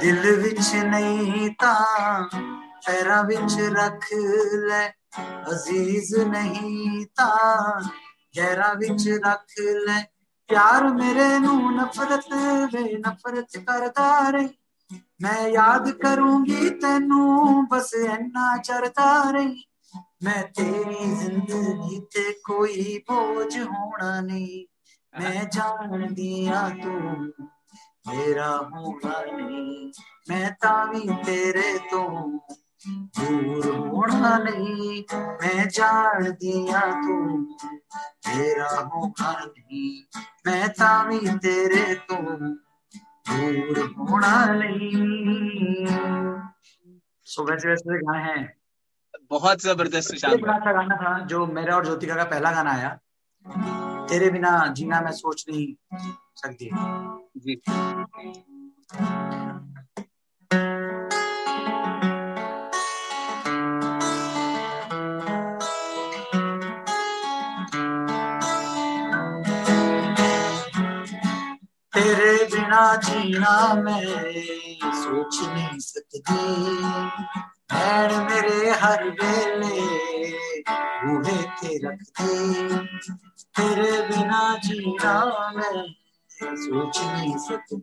[0.00, 1.74] दिल विच नहीं ता
[2.86, 4.84] पैरा विच रख ले,
[5.52, 7.30] अज़ीज़ नहीं ता
[8.36, 10.00] गहरा विच रख ले
[10.48, 12.26] प्यार मेरे नफरत
[12.74, 14.48] वे नफरत करदा रही।
[15.22, 19.64] मैं याद करूँगी तेनू, बस इन्ना चरदा रही।
[20.24, 24.64] मैं तेरी ज़िंदगी ते कोई बोझ होना नहीं।
[25.14, 26.90] मैं जान दिया तू,
[28.06, 29.90] मेरा होगा नहीं।
[30.30, 32.06] मैं तावी तेरे तो
[32.88, 37.14] दूर नहीं मैं जान दिया तू
[38.28, 40.02] मेरा होगा नहीं
[40.46, 42.16] मैं तावी तेरे तो
[43.30, 45.86] दूर नहीं।
[47.26, 48.56] सो वैसे वैसे गाने हैं।
[49.30, 50.28] बहुत ज़बरदस्त अच्छा
[50.72, 52.98] गाना था जो मेरा और ज्योतिका का पहला गाना आया।
[54.08, 55.74] तेरे बिना जीना मैं सोच नहीं
[56.36, 56.70] सकती।
[57.36, 57.60] जी।
[72.76, 74.04] बिना जीना मैं
[74.94, 76.34] सोच नहीं सकती
[77.72, 79.80] भैन मेरे, हर वेले
[80.76, 82.28] बूहे ते रखती
[83.56, 85.14] तेरे बिना जीना
[85.56, 85.86] मैं
[86.64, 87.78] सोच नहीं सकती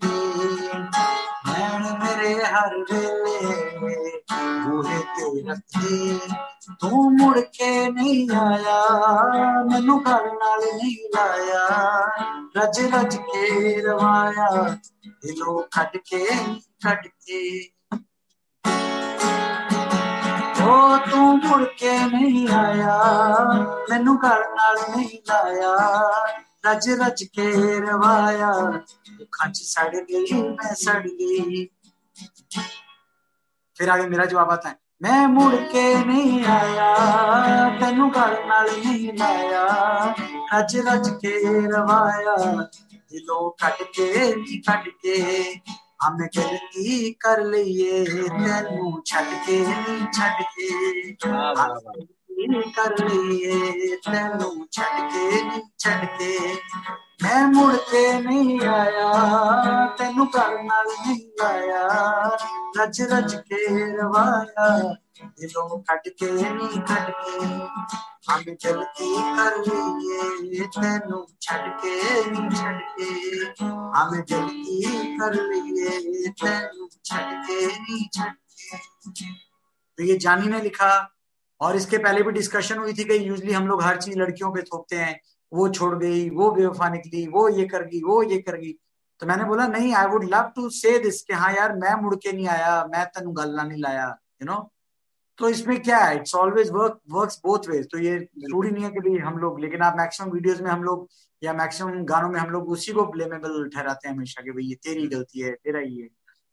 [1.48, 3.40] भैन मेरे, हर वेले
[4.62, 6.20] बूहे ते रखती
[6.82, 8.80] तू मुड़ के नहीं आया,
[9.72, 13.46] मैनू घर नाल नहीं लाया। रज रज के
[13.82, 14.48] रवाया,
[15.06, 17.40] दिलों खट के खट के
[20.64, 22.98] ओ, तू मुड़ के नहीं आया,
[23.90, 25.74] मैनू घर नाल नहीं लाया।
[26.66, 28.52] रज रज के रवाया
[29.34, 31.66] खच सड़ गई, मैं सड़ गई।
[33.78, 36.90] फिर आगे मेरा जवाब आता है, मैं मुड़ के नहीं आया
[37.80, 39.64] तेनू गल नाल नहीं लाया।
[40.54, 41.36] रज रज के
[41.68, 44.08] रवाया। दिलों कट के
[44.44, 45.18] जी कट के,
[46.02, 49.64] हम गलती कर लिए, तेनू छट के
[50.14, 50.70] छट के
[52.38, 56.54] कर लिए तेनू छट के नी छट के
[57.24, 60.64] मैं मुड़ के नहीं आया, तेनू घर
[62.78, 64.96] रज रज के रवाया
[69.30, 72.52] कर लिए, तेनू छड़ के नहीं
[75.18, 75.90] कर लिए,
[76.38, 78.78] तेनू छड़ के नहीं छड़ के
[79.98, 81.13] तो ये जानी ने लिखा
[81.64, 84.62] और इसके पहले भी डिस्कशन हुई थी कि यूजली हम लोग हर चीज़ लड़कियों पे
[84.64, 85.20] थोपते हैं
[85.52, 88.72] वो छोड़ गई वो बेवफा निकली वो ये कर गई वो ये कर गई।
[89.22, 92.16] तो मैंने बोला नहीं I would love to say this कि हाँ यार मैं मुड़
[92.16, 94.08] के नहीं आया मैं तेन गलना नहीं लाया
[94.42, 94.58] यू नो
[95.40, 98.90] तो इसमें क्या है it's always work works both ways तो ये ज़रूरी नहीं है
[98.90, 101.08] कि भाई हम लोग लेकिन आप मैक्सिमम वीडियोस में हम लोग
[101.42, 104.76] या मैक्सिमम गानों में हम लोग उसी को ब्लेमेबल ठहराते हैं हमेशा कि भाई ये
[104.84, 106.08] तेरी गलती है तेरा ही। है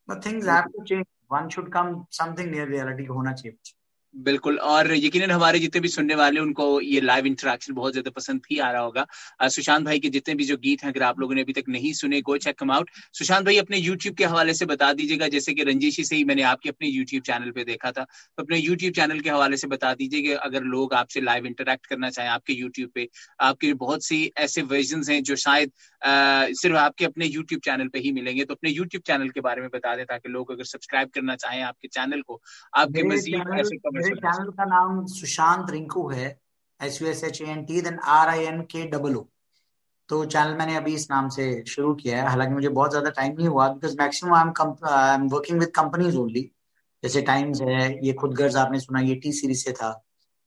[0.09, 3.59] but things have to change one should come something near reality होना चाहिए
[4.15, 8.41] बिल्कुल और यकीनन हमारे जितने भी सुनने वाले उनको ये लाइव इंटरेक्शन बहुत ज़्यादा पसंद
[8.49, 9.07] भी आ रहा होगा।
[9.49, 11.93] सुशांत भाई के जितने भी जो गीत हैं अगर आप लोगों ने अभी तक नहीं
[11.93, 15.55] सुने go check come out Sushant भाई अपने यूट्यूब के हवाले से बता दीजिएगा जैसे
[15.55, 18.93] कि रंजीशी से ही मैंने आपके अपने यूट्यूब चैनल पे देखा था। तो अपने यूट्यूब
[18.95, 22.53] चैनल के हवाले से बता दीजिए कि अगर लोग आपसे लाइव इंटरेक्ट करना चाहें आपके
[22.55, 23.09] यूट्यूब पे
[23.43, 25.73] आपके बहुत सी ऐसे वर्जन हैं जो शायद
[26.53, 29.71] सिर्फ़ आपके अपने यूट्यूब चैनल पे ही मिलेंगे। तो अपने यूट्यूब चैनल के बारे में
[29.75, 32.41] बता दें ताकि लोग अगर सब्सक्राइब करना चाहें आपके चैनल को
[32.75, 36.29] आपके मजीद ऐसे चैनल का नाम सुशांत रिंकू है
[36.81, 39.25] S U S H N T then R I N K double O
[40.09, 43.35] तो चैनल मैंने अभी इस नाम से शुरू किया है। हालाँकि मुझे बहुत ज़्यादा टाइम
[43.37, 46.51] नहीं हुआ because maximum I am working with companies only
[47.03, 49.91] जैसे टाइम्स है ये खुद गर्ज आपने सुना ये टी सीरीज़ से था।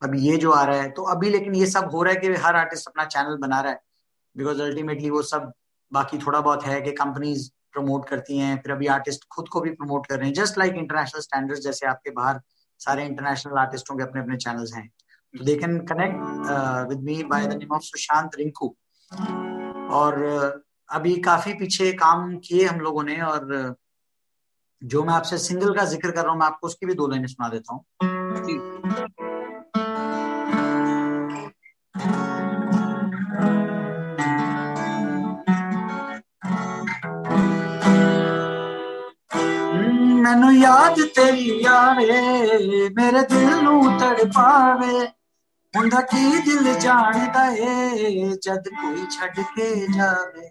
[0.01, 2.27] अभी ये जो आ रहा है तो अभी लेकिन ये सब हो रहा है कि
[2.43, 3.81] हर आर्टिस्ट अपना चैनल बना रहा है।
[4.35, 5.51] बिकॉज़ अल्टीमेटली वो सब
[5.91, 9.69] बाकी थोड़ा बहुत है कि कंपनीज़ प्रमोट करती हैं फिर अभी आर्टिस्ट खुद को भी
[9.71, 12.41] प्रमोट कर रहे हैं। जस्ट लाइक इंटरनेशनल स्टैंडर्ड्स जैसे आपके बाहर
[12.79, 14.87] सारे इंटरनेशनल आर्टिस्टों के अपने अपने चैनल्स हैं।
[15.33, 18.75] तो they can connect with me by the name of Sushant Rinku
[19.91, 20.51] और uh,
[20.89, 23.73] अभी काफ़ी पीछे काम किए हम लोगों ने और uh,
[24.81, 27.27] जो मैं आपसे सिंगल का ज़िक्र कर रहा हूँ मैं आपको उसकी भी दो लाइनें
[27.27, 29.22] सुना देता हूँ।
[40.33, 42.21] मैनू याद तेरी आवे,
[42.89, 44.93] मेरे दिल नू तड़पावे।
[45.73, 50.49] हुंदा की दिल जानदा ए जद कोई छड़ के जावे।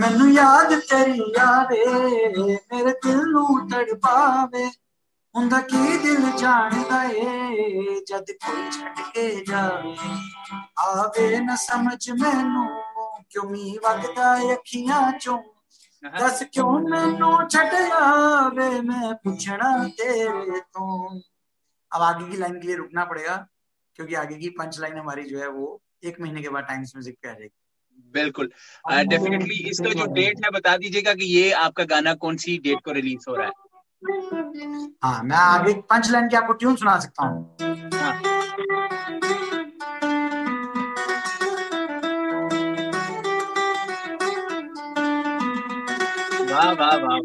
[0.00, 1.84] मैनू याद तेरी आवे,
[2.72, 4.70] मेरे दिल नू तड़पावे।
[5.38, 9.92] हुंदा की दिल जानदा ए जद कोई छड़ के जावे
[10.84, 12.64] आवे न समझ मैनू
[13.30, 15.38] क्यों मी वगदा अखियाँ चों?
[16.02, 18.00] दस क्यों मैनू छड़या
[18.56, 19.68] वे मैं पूछना
[20.00, 21.20] तेरे तो?
[21.92, 23.36] अब आगे की लाइन के लिए रुकना पड़ेगा
[23.96, 27.16] क्योंकि आगे की पंच लाइन हमारी जो है वो एक महीने के बाद टाइम्स म्यूज़िक
[27.22, 27.54] पे आ जाएगी।
[28.14, 28.50] बिल्कुल।
[28.90, 32.84] डेफिनेटली uh, इसका जो डेट है बता दीजिएगा कि ये आपका गाना कौन सी डेट
[32.84, 33.67] को रिलीज़ हो रहा है?
[35.04, 37.56] हाँ मैं आगे पंच लाइन की आपको ट्यून सुना सकता हूँ।
[46.50, 47.18] वाह वाह वाह।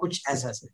[0.00, 0.68] कुछ ऐसा से।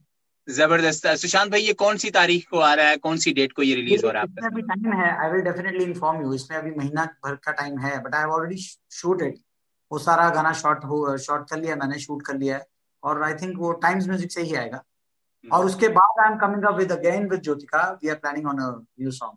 [0.48, 2.96] ज़बरदस्त सुशांत भाई ये कौन सी तारीख को आ रहा है?
[2.96, 4.46] कौन सी डेट को ये रिलीज़ हो रहा है?
[4.46, 7.98] अभी टाइम है। I will definitely inform you इसमें अभी महीना भर का टाइम है
[8.02, 8.56] but I have already
[8.98, 9.38] shoot it
[9.90, 12.66] वो सारा गाना शॉर्ट हो शॉर्ट कर लिया मैंने शूट कर लिया है।
[13.02, 14.82] और आई थिंक वो टाइम्स म्यूज़िक से ही आएगा।
[15.44, 18.58] और उसके बाद I am coming up with again with Jyotika we are planning on
[18.58, 19.36] a new song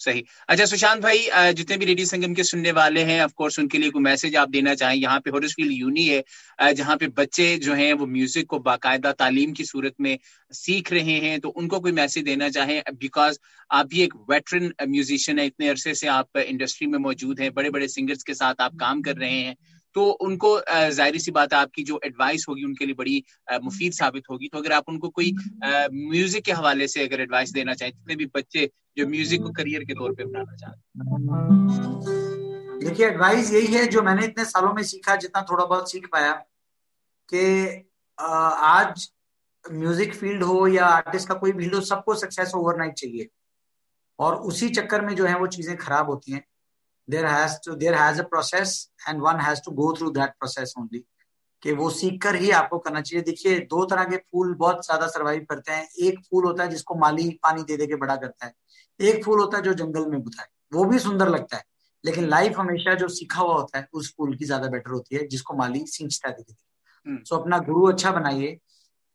[0.00, 1.18] सही। अच्छा सुशांत भाई
[1.54, 4.50] जितने भी रेडियो संगम के सुनने वाले हैं ऑफ़ कोर्स उनके लिए कोई मैसेज आप
[4.50, 8.58] देना चाहें। यहाँ पे हॉरिस्फील यूनी है जहाँ पे बच्चे जो हैं, वो म्यूज़िक को
[8.60, 10.18] बाकायदा तालीम की सूरत में
[10.50, 13.38] सीख रहे हैं तो उनको कोई मैसेज देना चाहें बिकॉज़
[13.70, 17.70] आप भी एक वेटरन म्यूजिशियन है, इतने अरसे से आप इंडस्ट्री में मौजूद हैं बड़े
[17.70, 19.56] बड़े सिंगर्स के साथ आप काम कर रहे हैं।
[19.94, 23.24] तो उनको ज़ाहिर सी बात है आपकी जो एडवाइस होगी, उनके लिए बड़ी
[23.62, 27.74] मुफीद साबित होगी। तो अगर आप उनको कोई म्यूज़िक के हवाले से अगर एडवाइस देना
[27.74, 31.06] चाहें, जितने भी बच्चे जो म्यूज़िक को करियर के तौर पर अपनाना चाहते हैं।
[32.80, 36.32] देखिए एडवाइस यही है जो मैंने इतने सालों में सीखा, जितना थोड़ा बहुत सीख पाया,
[37.28, 37.84] कि
[38.18, 39.08] आज
[39.64, 43.28] म्यूज़िक फ़ील्ड हो या आर्टिस्ट का कोई फ़ील्ड हो, सबको सक्सेस ओवरनाइट चाहिए।
[44.18, 46.44] और उसी चक्कर में जो है वो चीज़ें खराब होती हैं।
[47.08, 48.72] There has to there has a process
[49.08, 51.02] and one has to go through that process only.
[51.62, 55.06] कि वो सीख कर ही आपको करना चाहिए। देखिए दो तरह के फूल बहुत ज़्यादा
[55.06, 58.46] सरवाइव करते हैं। एक फूल होता है जिसको माली पानी दे दे के बड़ा करता
[58.46, 58.52] है।
[59.00, 61.64] एक फूल होता है जो जंगल में बुता है। वो भी सुंदर लगता है।
[62.04, 65.26] लेकिन लाइफ हमेशा जो सीखा हुआ होता है उस फूल की ज़्यादा बेटर होती है
[65.28, 68.58] जिसको माली सींचता है धीरे धीरे। सो अपना गुरु अच्छा बनाइए।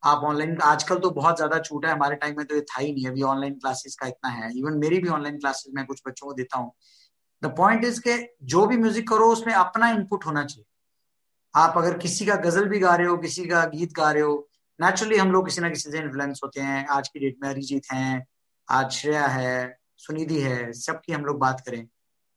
[0.04, 2.92] आप ऑनलाइन आजकल तो बहुत ज़्यादा छूट है हमारे टाइम में तो ये था ही
[2.94, 6.28] नहीं। अभी ऑनलाइन क्लासेस का इतना है। इवन मेरी भी ऑनलाइन क्लासेस मैं कुछ बच्चों
[6.28, 6.72] को देता हूँ।
[7.44, 10.66] द पॉइंट इज़ के जो भी म्यूज़िक करो उसमें अपना इनपुट होना चाहिए।
[11.54, 14.36] आप अगर किसी का गज़ल भी गा रहे हो किसी का गीत गा रहे हो
[14.80, 17.92] नेचुरली हम लोग किसी ना किसी से इन्फ्लुएंस होते हैं। आज की डेट में अरिजीत
[17.92, 18.26] हैं
[18.68, 21.88] आज श्रेया है सुनिधि है सबकी हम लोग बात करें।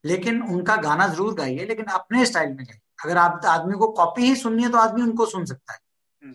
[0.05, 4.23] लेकिन उनका गाना ज़रूर गाइए लेकिन अपने स्टाइल में गाइए। अगर आप आदमी को कॉपी
[4.23, 5.79] ही सुननी है तो आदमी उनको सुन सकता है।
[6.23, 6.35] हम्म।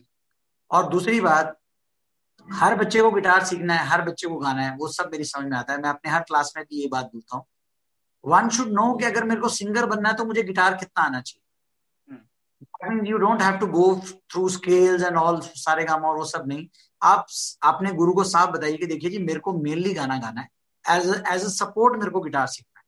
[0.72, 1.58] और दूसरी बात
[2.48, 5.46] हर बच्चे को गिटार सीखना है हर बच्चे को गाना है वो सब मेरी समझ
[5.46, 7.46] में आता है। मैं अपने हर क्लास में भी ये बात बोलता हूँ।
[8.24, 11.22] वन शुड नो कि अगर मेरे को सिंगर बनना है तो मुझे गिटार कितना आना
[11.22, 11.40] चाहिए।
[13.06, 13.84] You don't have to go
[14.32, 16.68] through scales and all सारे काम और वो सब नहीं।
[17.02, 17.26] आप
[17.64, 20.50] अपने गुरु को साफ़ बताइए कि देखिए जी मेरे को मेनली गाना गाना है।
[20.86, 22.86] एज एज अ सपोर्ट मेरे को गिटार सीखना है।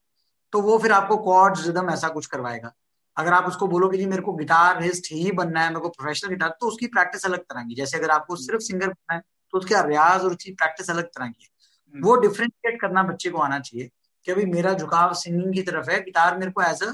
[0.53, 2.73] तो वो फिर आपको कॉर्ड रिदम ऐसा कुछ करवाएगा।
[3.17, 6.29] अगर आप उसको बोलोगे जी मेरे को गिटार हिस्ट ही बनना है मेरे को प्रोफेशनल
[6.29, 9.21] गिटार तो उसकी प्रैक्टिस अलग तरह की जैसे अगर आपको सिर्फ़ सिंगर बनना है
[9.53, 13.39] तो उसके रियाज और उसकी प्रैक्टिस अलग तरह की है वो डिफ्रेंशिएट करना बच्चे को
[13.39, 13.89] आना चाहिए।
[14.25, 16.91] कि अभी मेरा झुकाव सिंगिंग की तरफ़ है गिटार मेरे को एज अ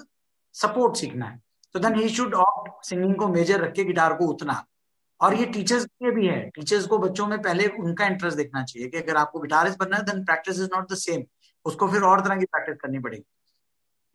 [0.54, 1.42] सपोर्ट सीखना है।
[1.74, 4.66] तो then he should opt singing को मेजर रख के गिटार को उतना।
[5.22, 8.88] और ये टीचर्स के भी है। टीचर्स को बच्चों में पहले उनका इंटरेस्ट देखना चाहिए
[8.88, 11.24] कि अगर आपको गिटारिस्ट बनना है then practice is not the same
[11.66, 13.26] उसको फिर और तरह की प्रैक्टिस करनी पड़ेगी।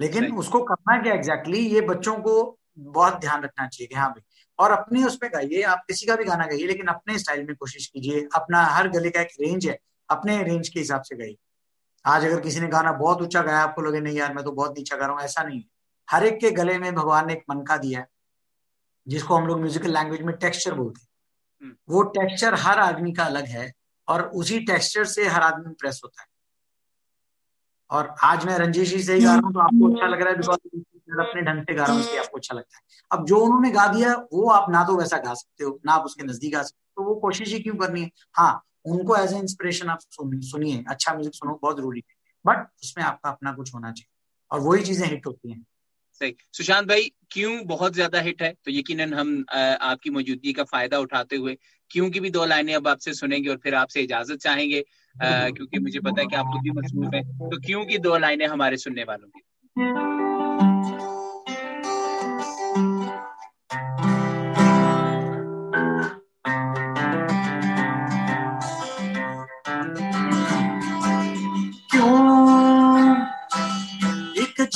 [0.01, 4.09] लेकिन उसको करना क्या एग्जैक्टली exactly, ये बच्चों को बहुत ध्यान रखना चाहिए कि हाँ
[4.11, 4.23] भाई।
[4.59, 7.87] और अपने उसमें गाइए आप किसी का भी गाना गाइए लेकिन अपने स्टाइल में कोशिश
[7.87, 9.79] कीजिए। अपना हर गले का एक रेंज है।
[10.11, 11.37] अपने रेंज के हिसाब से गाइए।
[12.05, 14.79] आज अगर किसी ने गाना बहुत ऊँचा गाया आपको लगे नहीं यार मैं तो बहुत
[14.79, 15.65] नीचा गा रहा हूँ। ऐसा नहीं है।
[16.09, 18.09] हर एक के गले में भगवान ने एक मन का दिया है
[19.07, 21.09] जिसको हम लोग म्यूजिकल लैंग्वेज में टेक्सचर बोलते हैं।
[21.63, 23.73] हम्म। वो टेक्सचर हर आदमी का अलग है
[24.09, 26.29] और उसी टेक्सचर से हर आदमी इंप्रेस होता है।
[27.91, 30.31] और आज मैं रंजीश जी से ही गा रहा हूँ तो आपको अच्छा लग रहा
[30.31, 33.39] है बिकॉज़ अपने ढंग से गा रहा हूँ इसलिए आपको अच्छा लगता है। अब जो
[33.41, 36.53] उन्होंने गा दिया वो आप ना तो वैसा गा सकते हो ना आप उसके नज़दीक
[36.55, 38.11] गा सकते हो तो वो कोशिश ही क्यों करनी है?
[38.33, 43.05] हाँ उनको एज ए इंस्पिरेशन आप सुनिए। अच्छा म्यूज़िक सुनो, बहुत ज़रूरी है। बट उसमें
[43.05, 44.13] आपका अपना कुछ होना चाहिए।
[44.51, 45.65] और वही चीज़ें हिट होती हैं।
[46.21, 48.53] सही। सुशांत भाई, क्यों बहुत ज़्यादा हिट है?
[48.65, 51.57] तो यकीनन हम आपकी मौजूदगी का फ़ायदा उठाते हुए
[51.91, 54.85] क्यों की भी दो लाइनें अब आपसे सुनेंगे और फिर आपसे इजाज़त चाहेंगे
[55.17, 58.47] क्योंकि मुझे पता है कि आप खुद भी मसरूफ है। तो क्यों की दो लाइनें
[58.47, 60.34] हमारे सुनने वालों की?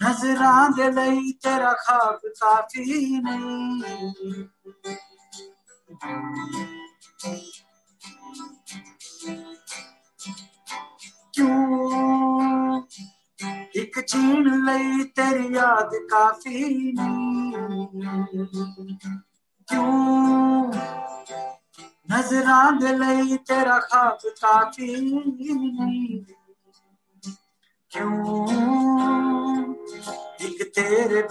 [0.02, 3.82] नजरा दे लई तेरा खाब काफ़ी नहीं
[11.34, 12.82] क्यों?
[13.76, 17.46] एक चीन लई तेरी याद काफ़ी नहीं
[19.68, 20.72] क्यों?
[22.10, 24.94] नजरा दिल तेरा खाब काफ़ी
[27.92, 28.14] क्यों?
[30.40, 31.22] एक तेरे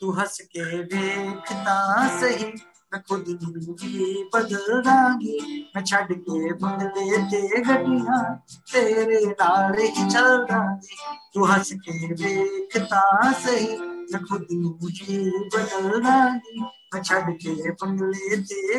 [0.00, 1.76] तू हंस के देखता
[2.20, 2.44] सही,
[2.92, 5.38] मैं खुद ज़िंदगी बदल दांगी।
[5.76, 10.96] मैं छड़ के बंगले ते गड्डियाँ तेरे नाल ही चल दांगी।
[11.34, 15.18] तू हंस के देखता सही खुद मुझे
[15.54, 18.78] बदल मैं छड़ के बंगले ते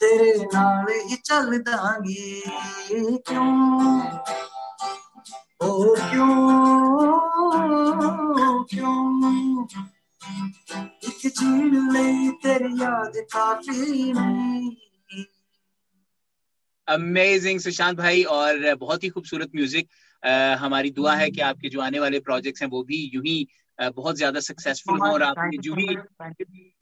[0.00, 2.42] तेरे नाल ही चल दांगी
[3.28, 3.52] क्यों
[5.60, 6.38] ओ क्यों
[8.64, 9.66] क्यों
[11.08, 11.22] एक
[11.92, 12.08] ले
[12.42, 14.70] तेरी याद काफ़ी नहीं
[16.88, 19.88] अमेजिंग सुशांत भाई, और बहुत ही खूबसूरत म्यूज़िक
[20.58, 23.46] हमारी दुआ है कि आपके जो आने वाले प्रोजेक्ट्स हैं, वो भी यूँ ही
[23.78, 25.86] बहुत ज़्यादा सक्सेसफुल हो और आपने जो भी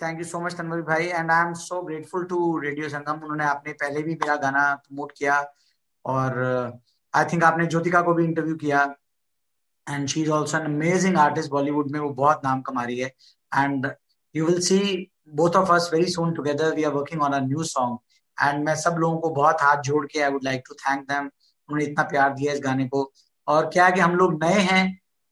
[0.03, 3.45] thank you so much Tanveer भाई and I am so grateful to radio Sangam उन्होंने
[3.45, 5.41] आपने पहले भी मेरा गाना प्रमोट किया
[6.05, 6.39] और
[7.15, 8.83] आई थिंक आपने ज्योतिका को भी इंटरव्यू किया.
[9.87, 12.01] And she is also an amazing artist Bollywood में.
[12.01, 13.13] वो बहुत नाम कमा रही है.
[13.53, 13.87] And
[14.35, 14.79] you will see
[15.35, 17.99] both of us very soon together we are working on a new song
[18.39, 21.25] and मैं सब लोगों को बहुत हाथ जोड़ के I would like to thank them
[21.25, 23.11] उन्होंने इतना प्यार दिया इस गाने को.
[23.49, 24.85] और क्या कि हम लोग नए हैं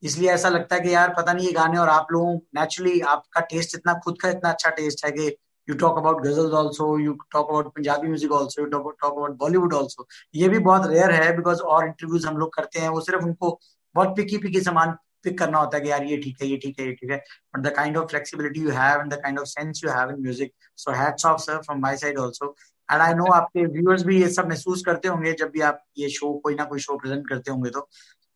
[0.04, 3.40] इसलिए ऐसा लगता है कि यार, पता नहीं ये गाने और आप लोगों नेचुरली आपका
[3.52, 5.34] टेस्ट इतना, खुद का इतना अच्छा टेस्ट है कि
[5.68, 9.74] you talk about ghazals also you talk about Punjabi music also you talk about Bollywood
[9.74, 13.24] also ये भी बहुत रेयर है बिकॉज़ और इंटरव्यूज़ हम लोग करते हैं, वो सिर्फ़
[13.24, 13.58] उनको
[13.94, 16.80] बहुत पिकी पिकी सामान पिक करना होता है कि यार ये ठीक है, ये ठीक
[16.80, 17.16] है, ये ठीक है.
[17.54, 20.20] But the kind of flexibility you have and the kind of sense you have in
[20.22, 22.54] music so hats off sir from my side also
[22.88, 26.08] and I know आपके व्यूअर्स भी ये सब महसूस करते होंगे जब भी आप ये
[26.18, 27.88] शो कोई ना कोई शो प्रेजेंट करते होंगे तो.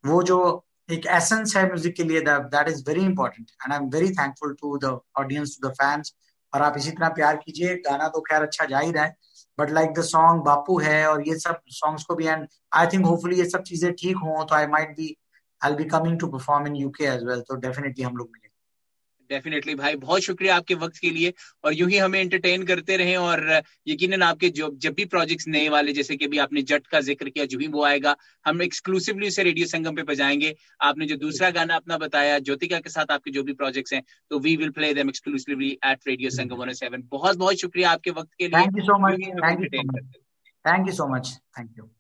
[0.05, 0.39] वो जो
[0.89, 4.55] एक एसेंस है म्यूज़िक के लिए that is very important and I am very thankful
[4.61, 6.15] to the audience to the fans
[6.53, 9.17] और आप इसी तरह प्यार कीजिए, गाना तो खैर अच्छा जा ही रहा है।
[9.59, 13.07] But like the song Bapu है और ये सब सॉन्ग्स को भी एंड आई थिंक
[13.07, 15.17] होपफुली ये सब चीज़ें ठीक हों तो I might be
[15.63, 18.48] I be coming to perform in UK as well तो डेफिनेटली हम लोग मिलेंगे।
[19.31, 21.33] डेफिनेटली भाई बहुत शुक्रिया आपके वक्त के लिए
[21.65, 25.69] और यूँ ही हमें एंटरटेन करते रहे और यकीनन आपके जो जब भी प्रोजेक्ट्स नए
[25.69, 28.15] वाले जैसे कि अभी आपने जट का ज़िक्र किया जो भी वो आएगा
[28.47, 32.91] हम एक्सक्लूसिवली उसे रेडियो संगम पे बजाएँगे। आपने जो दूसरा गाना अपना बताया ज्योतिका के
[32.91, 36.57] साथ आपके जो भी प्रोजेक्ट्स हैं तो we will play them exclusively at radio Sangam
[36.57, 39.21] one seven बहुत बहुत शुक्रिया आपके वक्त के लिए। Thank you so much
[40.65, 41.91] thank you so much thank you